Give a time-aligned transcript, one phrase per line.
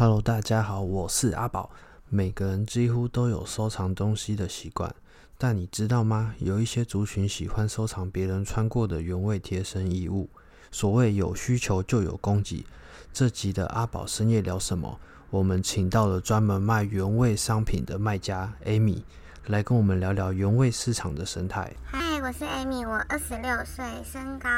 [0.00, 1.68] Hello，大家好，我是阿宝。
[2.08, 4.94] 每个人几乎都有收藏东西的习惯，
[5.36, 6.34] 但你知道吗？
[6.38, 10.30] 有一些族群喜欢收藏别人穿过的原味贴身衣物。
[10.70, 12.64] 所谓有需求就有供给。
[13.12, 14.98] 这集的阿宝深夜聊什么？
[15.28, 19.02] 我们请到了专门卖原味商品的卖家 Amy
[19.48, 21.76] 来跟我们聊聊原味市场的生态。
[21.84, 24.48] 嗨，我是 Amy，我二十六岁，身高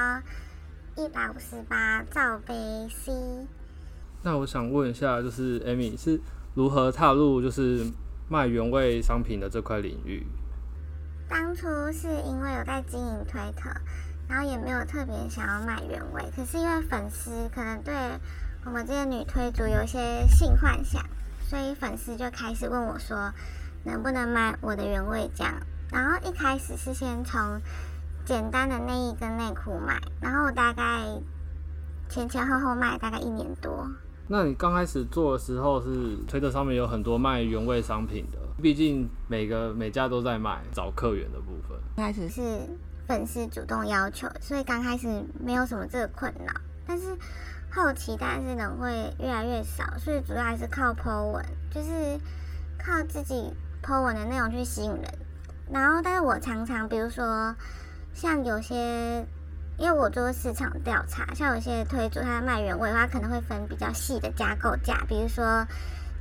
[0.97, 2.55] 一百五十八，罩杯
[2.89, 3.13] C。
[4.25, 6.21] 那我想问一下，就是 Amy 是
[6.55, 7.85] 如何踏入就是
[8.29, 10.25] 卖原味商品的这块领域？
[11.29, 13.71] 当初是因为有在经营推特，
[14.29, 17.93] 然后也没有特别想要卖原味，可是因为粉丝可能对
[18.65, 21.03] 我们这些女推主有一些性幻想，
[21.41, 23.33] 所以粉丝就开始问我说，
[23.85, 25.55] 能不能卖我的原味这样。
[25.91, 27.61] 然后一开始是先从
[28.25, 30.83] 简单的内衣跟内裤卖，然后大概
[32.09, 33.91] 前前后后卖大概一年多。
[34.29, 41.79] 那你刚开始做的时候是推特上面有很多卖原味商品的，毕竟每个每家都在卖找客源的部分。
[41.97, 42.61] 开始是
[43.07, 45.07] 粉丝主动要求，所以刚开始
[45.39, 46.53] 没有什么这个困扰，
[46.87, 47.17] 但是
[47.71, 52.19] 后期但是人会越来越少，所以主要还是靠 po 文，就是
[52.79, 55.03] 靠自己 po 文的内容去吸引人。
[55.71, 57.55] 然后，但是我常常比如说
[58.15, 59.27] 像有些。
[59.83, 65.67] 因为我做市场调查，像有些推主他卖原味的话，可能会分比较细的加购价，比如说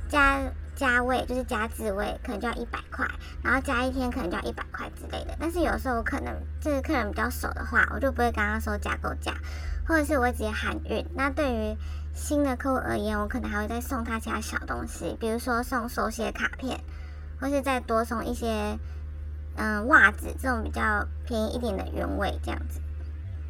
[0.08, 0.40] 加
[0.74, 3.06] 加味就是加自味，可能就要一百块，
[3.40, 5.36] 然后加一天可能就要一百块之类的。
[5.38, 9.32] 但是有时候我可能这个客人比较熟的话，我就不会跟他收加购价，
[9.86, 11.06] 或者是我直接含运。
[11.14, 11.76] 那对于
[12.12, 16.80] 新的客户而言，我可能还会再送他其他小东西，比如说送手写卡片，
[17.40, 18.76] 或是再多送一些
[19.54, 22.80] 嗯袜子这种比较便宜一点的原味这样子。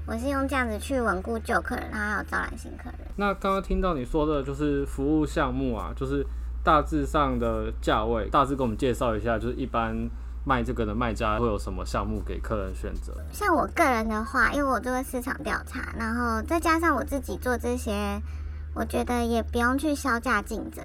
[0.04, 3.08] 我是用这样子去稳固旧客人，然后还有招揽新客人。
[3.16, 6.26] 那刚刚听到你说的就是服务项目啊，就是
[6.64, 9.96] 大致上的价位，大致给我们介绍一下，就是一般
[10.44, 13.14] 卖这个的卖家会有什么项目给客人选择？
[13.32, 18.20] 像我个人的话，因为我做个市场调查，然后再加上我自己做这些，
[18.74, 20.84] 我觉得也不用去销价竞争，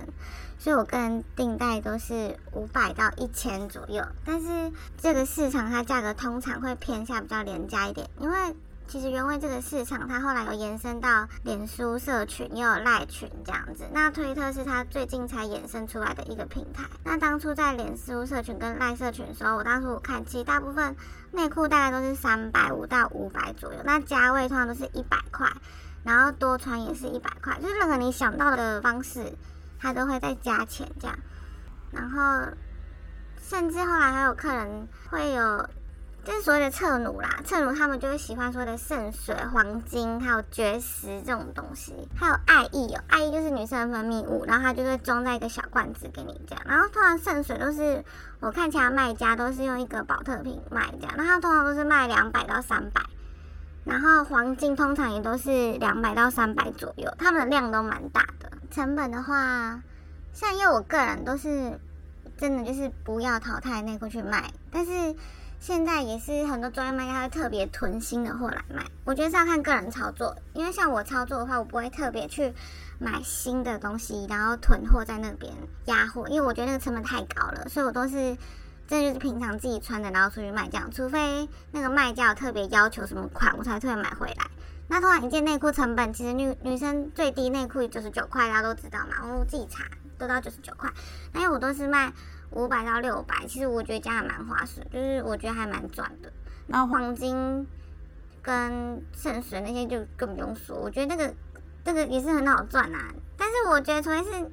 [0.60, 4.06] 所以我个人定价都是五百到一千左右。
[4.24, 8.38] 但是这个市场它价格通常会偏向比较廉价一点，因为。
[8.88, 13.84] 其实原味这个市场，它后来有延伸到脸书社群，也有赖群这样子。
[13.92, 16.86] 那推特是它最近才衍生出来的一个平台。
[17.04, 20.96] 那当初在脸书社群跟赖社群的时候，我当初我看，其实大部分
[21.32, 23.80] 内裤大概都是三百五到五百左右。
[23.84, 25.52] 那加位通常都是一百块，
[26.04, 29.34] 然后多穿也是一百块，就是任何你想到的方式，
[29.80, 31.20] 它都会再加钱这样。
[31.92, 32.54] 然后
[33.42, 35.68] 甚至后来还有客人会有。
[36.28, 46.62] 就是所谓的侧奴啦，侧奴他们就会喜欢说的圣水、黄金，还有绝食这种东西，还有爱意哦，爱意就是女生的分泌物，然后它就会装在一个小罐子给你这样。
[46.68, 48.04] 然后通常圣水都是
[48.42, 53.02] 我看其他卖家都是用一个保特瓶卖这样，那它通常都是卖两百到三百，
[53.86, 58.52] 然后黄金通常也都是两百到三百左右，他们的量都蛮大的。
[58.70, 59.82] 成本的话，
[60.34, 61.80] 像因为我个人都是
[62.38, 65.16] 真的就是不要淘汰内裤去卖，但是。
[65.60, 70.36] 现在也是很多专业卖家会特别囤新的货来卖，我觉得是要看个人操作。
[70.54, 72.54] 因为像我操作的话，我不会特别去
[73.00, 75.52] 买新的东西，然后囤货在那边
[75.86, 77.68] 压货，因为我觉得那个成本太高了。
[77.68, 78.38] 所以我都是
[78.88, 80.90] 真的就是平常自己穿的，然后出去卖这样。
[80.92, 84.46] 除非那个卖家有特别要求什么款，我才特别买回来。
[84.88, 89.84] 那通常一件内裤成本，其实女女生最低内裤九十九块，大家都知道嘛，我自己查
[90.18, 90.90] 都到九十九块。
[91.34, 92.14] 那因为我都是卖。
[92.52, 96.32] 五百到六百，其实我觉得这样还蛮划算，就是我觉得还蛮赚的。
[96.68, 97.68] 然后黄金
[98.42, 101.34] 跟圣水那些就更不用说，我觉得那个
[101.84, 103.14] 这个也是很好赚啊。
[103.38, 104.52] 但是我觉得除非是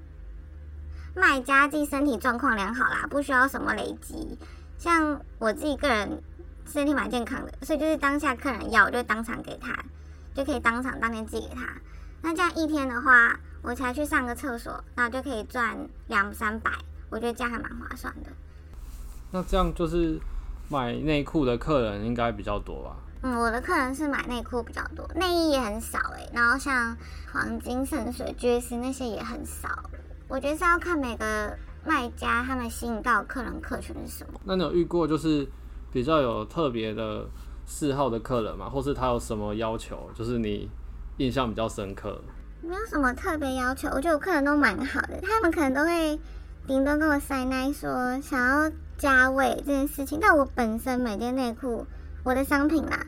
[1.14, 4.38] 卖家自己身体状况良好啦，不需要什么累积。
[4.76, 6.22] 像我自己个人
[6.66, 9.72] 身体蛮健康的，所以就是当下客人要，我就当场给他，
[10.34, 11.66] 就可以当场当天寄给他。
[12.22, 16.70] 那这样一天的话，我才去上个厕所，然后就可以赚两三百。
[17.14, 18.30] 我觉得这样还蛮划算的。
[19.30, 20.18] 那这样就是
[20.68, 22.96] 买内裤的客人应该比较多吧？
[23.22, 26.28] 嗯，我的客人是买内裤比较多，内衣也很少哎。
[26.32, 26.96] 然后像
[27.32, 29.68] 黄金、圣水、爵士那些也很少。
[30.26, 31.56] 我觉得是要看每个
[31.86, 34.40] 卖家他们吸引到客人客群是什么。
[34.42, 35.46] 那你有遇过就是
[35.92, 37.24] 比较有特别的
[37.64, 38.68] 嗜好的客人吗？
[38.68, 40.68] 或是他有什么要求，就是你
[41.18, 42.20] 印象比较深刻？
[42.60, 46.18] 没有什么特别要求，我觉得我客人都蛮好的，他们可能都会。
[46.66, 51.86] 顶多跟我塞奶说想要加味这件事情，但我本身每件内裤，
[52.22, 53.04] 我的商品啦，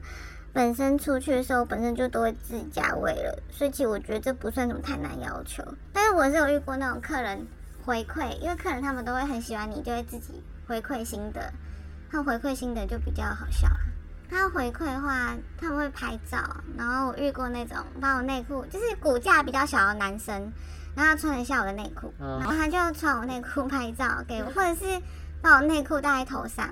[0.52, 5.64] 本身出去的时候，本身就都会自己加味了，所以其实我觉得这不算什么太难要求。
[5.90, 7.46] 但是我是有遇过那种客人
[7.82, 11.50] 回馈，因为客人他们都会很喜欢你，就会自己回馈心得。
[12.10, 13.68] 他回馈心得就比较好笑。
[14.28, 16.38] 他回馈的话，他们会拍照，
[16.76, 20.52] 然后我遇过那种把我内裤，就是骨架比较小的男生，
[20.96, 25.00] 然后他穿一下我的内裤，然后他就穿我内裤拍照给我，或者是
[25.42, 26.68] 把我内裤戴在头上。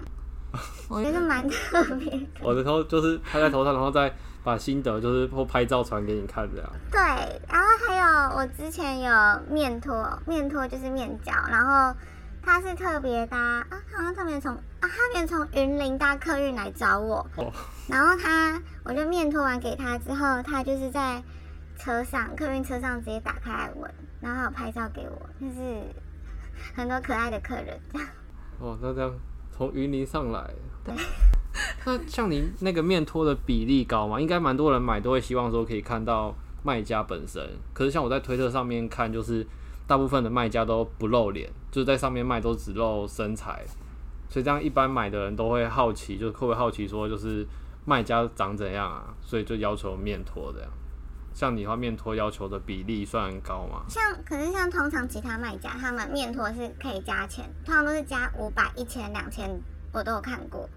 [0.88, 2.26] 我觉得蛮特别。
[2.40, 6.70] 我的头就是拍在头上，然后再把心得就是或拍照传给你看这样。
[6.90, 7.00] 对，
[7.48, 9.10] 然后还有我之前有
[9.50, 11.98] 面托，面托就是面交，然后
[12.40, 17.26] 他是特别搭啊，好像特别从啊，他别从云林搭客运来找我。
[17.36, 17.52] 哦。
[17.88, 21.22] 然后他，我就面托完给他之后，他就是在
[21.76, 23.92] 车上客运车上直接打开来闻，
[24.24, 25.82] 然后还有拍照给我，就是
[26.74, 28.08] 很多可爱的客人这样。
[28.58, 29.14] 哦，那这样。
[29.56, 30.50] 从云林上来，
[30.82, 30.92] 对。
[31.84, 34.20] 那像您那个面托的比例高吗？
[34.20, 36.34] 应该蛮多人买都会希望说可以看到
[36.64, 37.40] 卖家本身。
[37.72, 39.46] 可是像我在推特上面看，就是
[39.86, 43.64] 大部分的卖家都不露脸，就是在上面卖都只露身材。
[44.28, 47.46] 所以这样一般买的人都会好奇，就是会不会好奇说就是
[47.84, 49.14] 卖家长怎样啊？
[49.20, 50.68] 所以就要求面托这样。
[51.34, 53.82] 像你的话，面托要求的比例算高吗？
[53.88, 59.50] 像，可是像通常其他卖家，他们面托是可以加钱，通常都是加五百、一千、两千，
[59.92, 60.68] 我都有看过，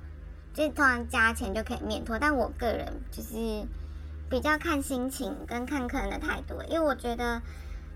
[0.55, 2.17] 就是通常加钱就可以面托。
[2.17, 3.65] 但我个人就是
[4.31, 7.39] 比较看心情跟看客人的态度，因为我觉得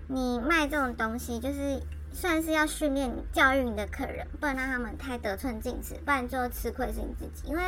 [0.06, 1.82] 你卖这种东西，就是
[2.12, 7.62] 算是要训练、教育你的客人，不能让他们太得寸进尺，不然最后吃亏是你自己，因为。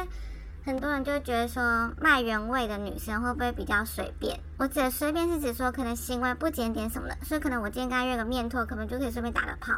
[0.64, 4.40] 很多人就觉得说卖原味的女生会不会比较随便？
[4.56, 9.74] 我指的随便是指说可能行为不检点什么的，所以可能我今天跟他约个面托，可能就可以顺便打个炮。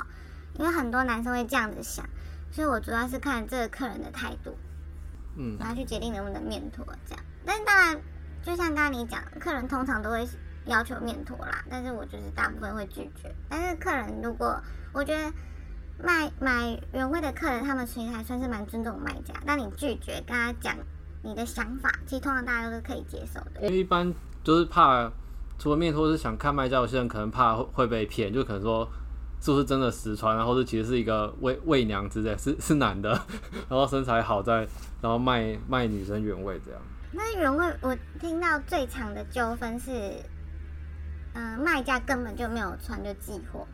[0.54, 2.08] 因为很多男生会这样子想，
[2.52, 4.56] 所以我主要是看这个客人的态度，
[5.36, 7.24] 嗯，然后去决定能不能面托这样。
[7.44, 8.00] 但是当然，
[8.44, 10.26] 就像刚刚你讲，客人通常都会
[10.66, 13.34] 要求面托啦，但是我就是大部分会拒绝。
[13.48, 14.62] 但是客人如果
[14.92, 15.32] 我觉得。
[15.98, 19.34] 卖买原味的客人，他们其实还算是蛮尊重卖家。
[19.46, 20.76] 但你拒绝跟他讲
[21.22, 23.62] 你的想法，其实通常大家都是可以接受的。
[23.62, 24.12] 因为一般
[24.44, 25.10] 就是怕，
[25.58, 28.86] 除了面托是想看卖家，有些人可能怕会被骗，就可能说
[29.40, 33.10] 是不是真的实穿，然后是其实是一个伪伪娘之类，是是男的，
[33.68, 34.68] 然后身材好在，
[35.00, 36.80] 然后卖卖女生原味这样。
[37.12, 39.90] 那原味我听到最长的纠纷是，
[41.32, 43.66] 嗯、呃，卖家根本就没有穿就寄货。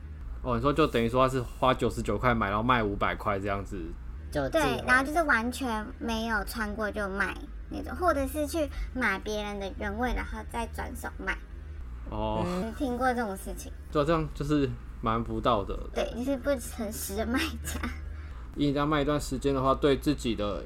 [0.42, 3.80] 哦，你说就等于说他是花九十九块买，然后卖五百块这样子，
[4.28, 7.32] 就对，然后就是完全没有穿过就卖
[7.70, 11.38] 那种，或者是去买别人的原味，然后再转手卖。
[12.10, 13.72] 哦，嗯，听过这种事情？
[13.92, 14.68] 对，这样就是
[15.00, 15.90] 蛮不道德的。
[15.94, 17.80] 对，你是不诚实的卖家。
[18.56, 20.64] 以你这样卖一段时间的话，对自己的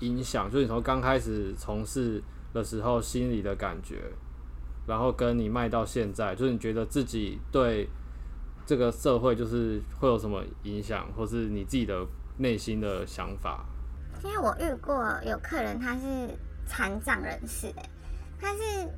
[0.00, 2.20] 影响，就是你从刚开始从事
[2.52, 4.02] 的时候心里的感觉，
[4.84, 7.88] 然后跟你卖到现在，就是你觉得自己对。
[8.64, 12.06] 这个社会就是会有什么影响，或是你自己的
[12.38, 13.64] 内心的想法？
[14.24, 16.28] 因为我遇过有客人，他是
[16.64, 17.90] 残障人士，哎，
[18.40, 18.88] 他是，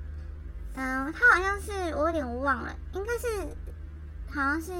[0.75, 3.49] 嗯，他好像是我有点忘了，应该是
[4.29, 4.73] 好像是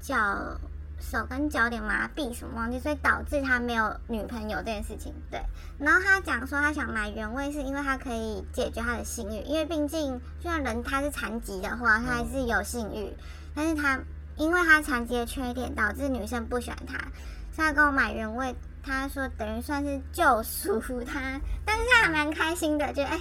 [0.00, 0.58] 脚
[0.98, 5.14] 手跟脚点麻痹什么忘记，所以导致他没有女朋友这件事情。
[5.30, 5.40] 对，
[5.78, 13.12] 然后他讲说他想买原味，是因为他可以解决他的性欲，因为毕竟就算人他是残疾的话，他还是有性欲，
[13.54, 14.00] 但是他。
[14.36, 16.98] 因为他残疾的缺点，导致女生不喜欢他，
[17.52, 18.54] 所以他跟我买原味。
[18.84, 23.20] 他说等于算是救赎他，但是他还蛮开心的，觉得哎，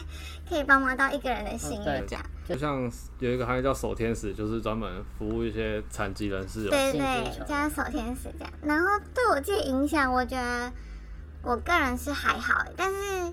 [0.50, 2.25] 可以帮忙到一个人的心意这样。
[2.43, 6.67] 就像有一个行业叫守天使，就是专门服务一些残疾人士。
[6.67, 8.51] 对对对，叫守天使这样。
[8.63, 10.71] 然后对我自己影响，我觉得
[11.43, 13.31] 我个人是还好，但是。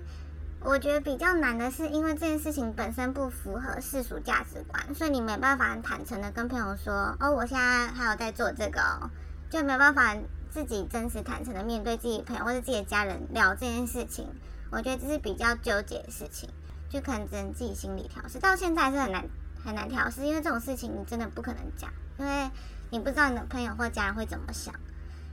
[0.61, 9.09] 我觉得比较难的是，因为这件事情本身不符合世俗价值观，所以你没办法很坦诚的跟朋友说，哦，我现在还有在做这个哦，
[9.49, 10.15] 就没有办法
[10.51, 14.27] 自己真实坦诚的面对自己朋友或者自己的家人聊这件事情。
[14.69, 16.49] 我觉得这是比较纠结的事情，
[16.89, 18.37] 就可能只能自己心里调试。
[18.37, 19.25] 到现在还是很难
[19.63, 22.51] 很难调试，因为这种事情你真的不可能讲，因为
[22.91, 24.73] 你不知道你的朋友或家人会怎么想。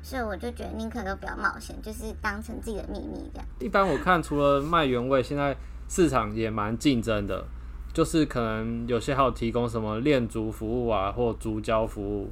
[0.06, 3.46] 所以我就觉得宁可都不要冒险，就是当成自己的秘密这样。
[3.58, 5.56] 一般我看除了卖原味，现在
[5.88, 7.44] 市场也蛮竞争的，
[7.92, 12.30] 就是可能有些还有提供什么恋足服务啊，或足胶服务。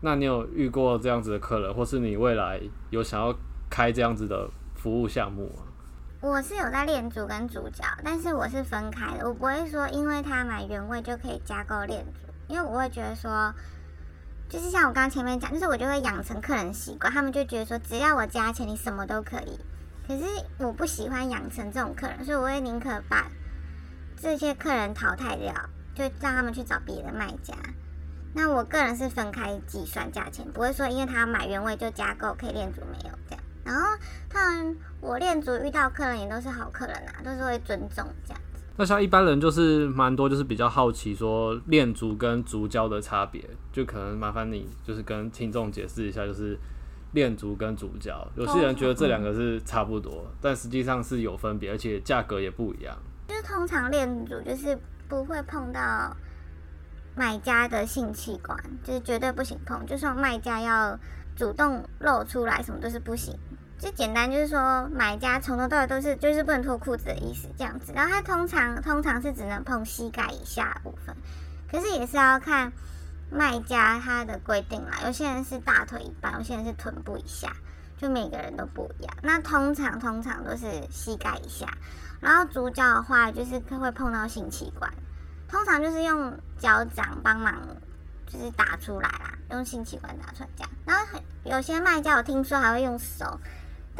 [0.00, 2.58] 那你有遇过这样子的客人，或是你未来
[2.88, 3.34] 有想要
[3.68, 5.64] 开这样子的服务项目吗？
[6.22, 13.52] 我是有在练足跟足交，但是我是分开的，我不会说因为他买原味就可以加购练足，因为我会觉得说。
[14.50, 19.60] 就是像我刚刚前面讲，就是我就会养成客人习惯，他们就觉得说只要我加钱，你什么都可以。
[20.08, 20.24] 可是
[20.58, 23.30] 我不喜欢养成这种客人，所以我会宁可把
[24.20, 25.54] 这些客人淘汰掉，
[25.94, 27.54] 就让他们去找别的卖家。
[28.34, 33.44] 那我个人是分开计算价钱，不会说因为他买原味就加购，可以练足没有这样。
[33.64, 33.86] 然后
[34.28, 38.42] 当然我练足遇到客人也都是好客人啊，都是会尊重这样。
[38.80, 46.58] 那像一般人就是蛮多，就是比较好奇说练足跟足胶的差别，就可能麻烦你就是跟听众解释一下，就是
[47.12, 48.26] 练足跟足胶。
[48.36, 52.96] 有些人觉得这两个是差不多，但实际上是有分别，而且价格也不一样。
[53.28, 56.16] 就是通常练足就是不会碰到。
[57.16, 60.98] 买家的性器官就是绝对不行碰，就算卖家要
[61.36, 63.36] 主动露出来，什么都是不行。
[63.80, 67.92] 就简单就是说，买家从头到尾都是就是不能脱裤子的意思，这样子。
[67.94, 71.16] 然后他通常通常是只能碰膝盖以下部分，
[71.70, 72.70] 可是也是要看
[73.30, 74.98] 卖家他的规定啦。
[75.06, 77.56] 有些人是大腿一半，有些人是臀部以下，
[77.96, 79.16] 就每个人都不一样。
[79.22, 81.66] 那通常通常都是膝盖以下，
[82.20, 84.92] 然后主角的话就是会碰到性器官。
[85.48, 87.56] 通常就是用脚掌帮忙，
[88.26, 90.70] 就是打出来啦，用性器官打出来这样。
[90.84, 93.40] 然后有些卖家我听说还会用手，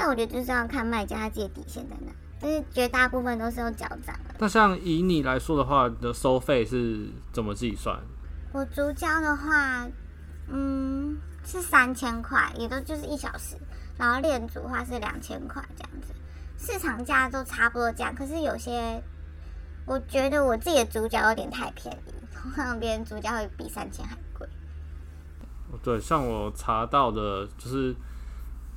[0.00, 2.11] 但我觉得就是要看卖家他自己的底线在哪。
[2.40, 4.35] 就是绝大部分都是用脚掌的。
[4.38, 8.00] 那像以你来说的话，你的收费是怎么计算？
[8.54, 9.87] 我足交的话，
[10.49, 13.57] 嗯，是三千块，也都就是一小时。
[13.99, 16.14] 然后练足的话是两千块这样子，
[16.57, 18.14] 市场价都差不多这样。
[18.14, 19.02] 可是有些。
[19.87, 24.49] 我觉得我自己的足交有点太便宜，通常别人足交会比三千还贵。
[25.83, 27.97] 对，像我查到的，就是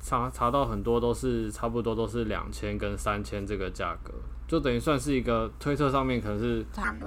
[0.06, 4.12] 查查到很多都是差不多都是两千跟三千这个价格，
[4.46, 6.62] 就等于算是一个推特上面可能是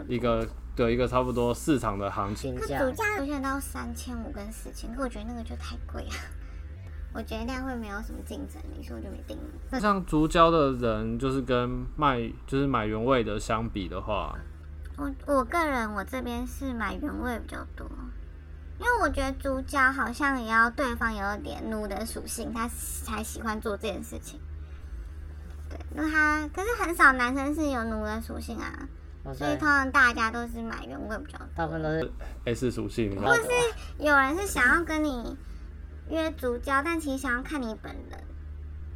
[0.08, 0.44] 一个
[0.76, 2.84] 对一个差不多市场的行情价。
[2.84, 6.16] 主价出现到三千五跟四千，可我觉得那个就太贵了。
[7.14, 9.38] 我觉得那样会没有什么竞争力，所以我就没订。
[9.70, 14.36] 那像足胶的人，就是跟卖就是买原味的相比的话，
[14.98, 17.88] 我我个人我这边是买原味比较多，
[18.80, 22.70] 因为我觉得主角好像也要对方有点奴的属性，他
[23.04, 24.40] 才喜欢做这件事情。
[25.70, 28.88] 对，那他可是很少男生是有奴的属性啊，
[29.34, 32.12] 所以通常大家都是买原味比较多，大部分都是
[32.46, 33.44] S 属性，或是
[34.00, 35.38] 有人是想要跟你。
[36.10, 38.24] 约足交，但其实想要看你本人。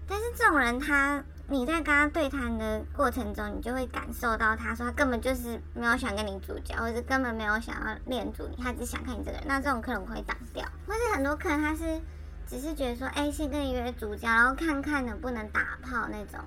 [0.08, 9.43] 但是这种人，他你在跟他对谈的过程中，你就会感受到他说他根本就是没有想跟你主角，或者是根本没有想要恋足你，他只想看你这个人。
[9.46, 10.65] 那这种客人我会挡掉。
[10.88, 12.00] 或是很多客人他是
[12.48, 16.39] 只是觉得说，哎、先跟你约主角，然后看看能不能打炮那种。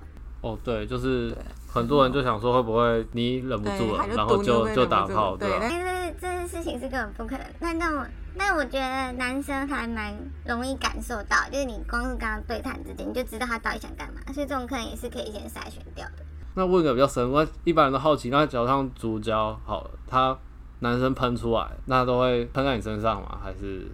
[0.45, 1.35] 哦，对，就是
[1.67, 5.57] 很多人就想说，会不会你忍不住了，然后就就打炮，对吧？
[5.59, 7.43] 但是这件事情是根本不可能。
[7.59, 16.23] 那那我那我觉得男生还蛮容易感受到，就是你光是跟他对谈之间，你就知道他到底想干嘛，所以这种客人也是可以先筛选掉的。
[16.53, 20.37] 那问个比较深，我一般人都好奇，那脚上足胶好了，他
[20.81, 23.39] 男生喷出来，那都会喷在你身上吗？
[23.43, 23.87] 还是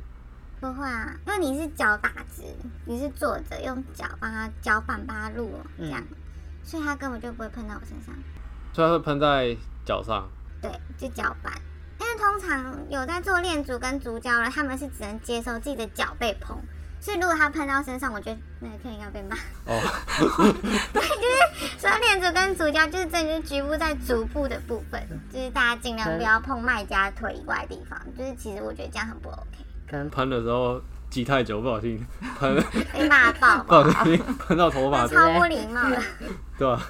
[0.60, 1.16] 不会啊？
[1.26, 2.44] 因为你是脚打直，
[2.86, 6.18] 你是坐着用脚帮他脚板帮他录这样，嗯、
[6.64, 8.14] 所以他根本就不会喷到我身上。
[8.74, 10.30] 所以他会喷在脚上？
[10.62, 11.54] 对，就脚板。
[12.00, 16.58] 因为通常有在做练足跟足胶了，他们是只能接受自己的脚被碰，
[17.00, 19.36] 所以如果他喷到身上，我觉得那个客人要被骂。
[19.66, 19.80] 哦，
[20.92, 25.02] 对，就是说练足跟足胶，就是真的就是局部在足部的部分，
[25.32, 28.00] 就是大家尽量不要碰卖家腿以外的地方。
[28.18, 29.64] 就是其实我觉得这样很不 OK。
[29.88, 32.04] 可能喷的时候挤太久不小心
[32.40, 32.56] 喷，
[32.94, 36.02] 被骂爆，不小心喷到头发，超不礼貌的，
[36.58, 36.82] 对吧？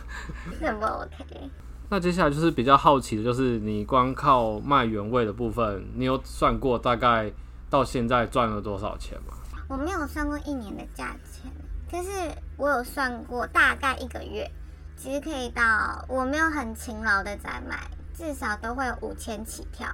[0.62, 1.50] 很不 OK。
[1.90, 7.30] 那接下来就是比较好奇的，就是你光靠卖原味的部分，你有算过大概
[7.70, 9.34] 到现在赚了多少钱吗？
[9.68, 11.52] 我没有算过一年的价钱，
[11.90, 12.10] 可是
[12.58, 14.50] 我有算过大概一个月，
[14.96, 19.88] 其实可以到我没有很勤劳的在卖，至少都会有五千起跳。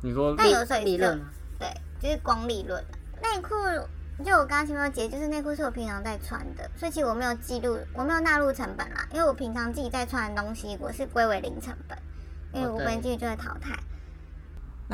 [0.00, 0.34] 你说？
[0.38, 1.20] 但有时候利润？
[1.58, 1.68] 对，
[2.00, 2.82] 就是光利润。
[3.22, 3.54] 内裤。
[4.22, 11.98] 就我刚刚前面有解，就是内裤是我平常在穿的，所以其实我没有记录，我没有纳入成本啦，因为我平常自己在穿的东西，我是归为零成本，
[12.52, 13.74] 因为我本身自己就会淘汰，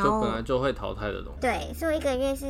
[0.03, 1.41] 就本来就会淘汰的东西。
[1.43, 2.47] 对，所以我一个月是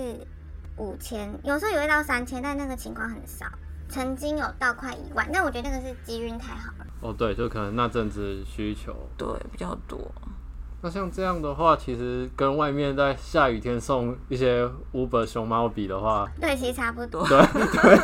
[0.77, 3.47] 五千，有时候也会到三千，但那个情况很少，
[3.89, 6.87] 曾经有到快一万，但我觉得那个是机运太好了。
[7.01, 9.99] 哦，对，就可能那阵子需求对比较多。
[10.81, 17.27] 那像这样的话，其实跟外面在下雨天送一些 Uber 熊猫比的话，对，其实差不多。
[17.27, 17.99] 对对，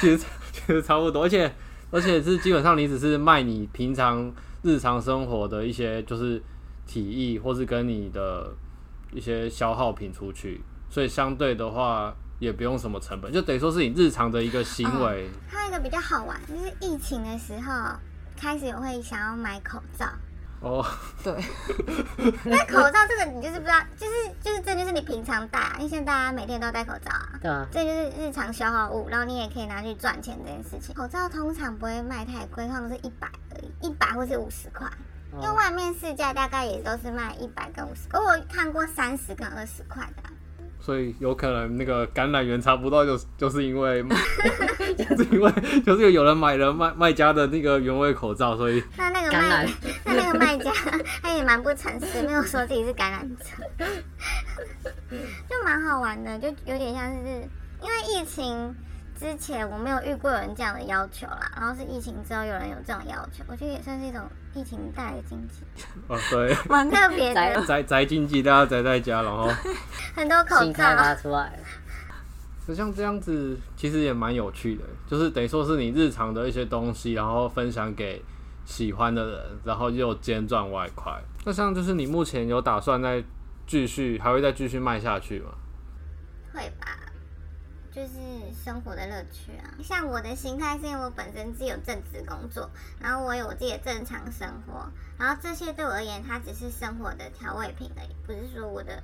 [0.00, 1.54] 其实其实差不多，而且
[1.92, 4.32] 而且是基本上你只是卖你平常
[4.62, 6.42] 日常生活的一些就是
[6.84, 8.52] 体液，或是跟你的
[9.12, 10.60] 一些消耗品出去，
[10.90, 15.28] 所以相对的话也不用什么成本，就等于说是你日常的一个行为。
[15.46, 17.72] 还有一个比较好玩，就是疫情的时候
[18.36, 20.06] 开始也会想要买口罩。
[20.64, 20.84] 哦，
[21.22, 21.34] 对。
[22.44, 27.38] 那口罩这个你就是不知道，就是就是这就是你平常戴啊，因为现在大家每天都戴口罩啊。
[27.40, 27.66] 对啊。
[27.70, 30.94] 这就是日常消耗物，然后你也可以拿去赚钱这件事情。
[30.94, 34.88] 口罩通常不会卖太贵，通常都是一百而已，一百或是五十块。
[35.34, 40.30] 因为外面市价大概也都是卖一百跟五十，可我看过三十跟二十块的啊。
[40.80, 44.04] 所以有可能那个感染源查不到，就是 就是因为，
[44.96, 45.52] 就是因为
[45.84, 49.68] 就是有人买了卖卖家的那个原味口罩，所以那那个卖感染
[50.16, 50.72] 那那个卖家
[51.22, 53.44] 他也蛮不诚实，没有说自己是感染者，
[55.48, 57.48] 就蛮好玩的，就有点像是
[57.80, 58.74] 因为疫情。
[59.16, 64.20] 之前我没有遇过有人这样的要求啦，然后是疫情之后有人有这种要求，我觉得也算是一种
[64.54, 65.64] 疫情带来的经济。
[66.08, 67.64] 哦，对，蛮特别的。
[67.64, 69.48] 宅宅经济，大家宅在家，然后
[70.16, 71.56] 很多口罩拿出来。
[72.66, 78.20] 就像这样子，其实也蛮有趣的，就是等于说是你日常的一些东西，然后分享给
[78.64, 81.22] 喜欢的人，然后又兼赚外快。
[81.44, 83.22] 那像就是你目前有打算再
[83.66, 85.50] 继续，还会再继续卖下去吗？
[86.52, 86.98] 会吧。
[87.92, 88.18] 就是
[88.52, 92.68] 生活的乐趣啊，像我的心态是因为我本身自己有正职工作，
[92.98, 99.00] 然后我有我自己的正常生活，然后这些对我而言，它只是生活的调味品而已，不是说我的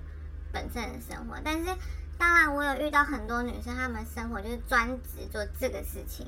[0.53, 1.37] 本身的生活。
[1.45, 1.73] 但是
[2.19, 6.27] 当然，我有遇到很多女生，她们生活就是专职做这个事情，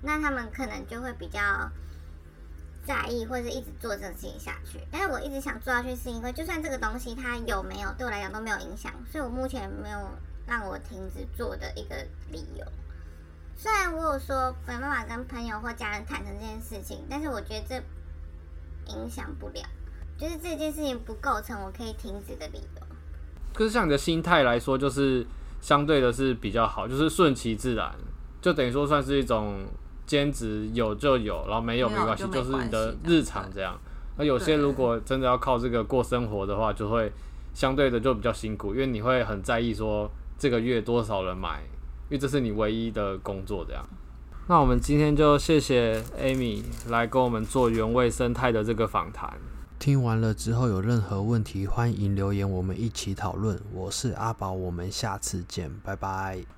[0.00, 1.40] 那她们可能就会比较
[2.88, 4.80] 在意，或者是一直做这个事情下去。
[4.90, 9.98] 但是我一直想做下去，是因为就算这个东西它有没有对我来讲都没有影响，所以我目前没有。
[10.50, 11.94] 让我停止做的一个
[12.32, 12.64] 理由，
[13.54, 19.62] 虽然我有说没办法跟朋友或家人坦诚这件事情，但是我觉得这影响不了，
[20.16, 22.82] 就是这件事情不构成我可以停止的理由。
[23.52, 25.26] 可是像你的心态来说，就是
[25.60, 27.94] 相对的是比较好，就是顺其自然，
[28.40, 29.66] 就等于说算是一种
[30.08, 33.78] 兼职，有就有，然后没有没关系，就，是你的日常这样。
[34.16, 37.12] 那有些如果真的要靠这个过生活的话，就会
[37.54, 40.10] 相对的就比较辛苦，因为你会很在意说。
[40.40, 41.64] 这个月多少人买？
[42.08, 43.84] 因为这是你唯一的工作，这样。
[44.46, 49.36] 那我们今天就谢谢 Amy 来跟我们做原味生态的这个访谈。
[49.80, 53.60] 听完了之后有任何问题，欢迎留言，我们一起讨论。
[53.72, 56.48] 我是阿宝，我们下次见，拜拜。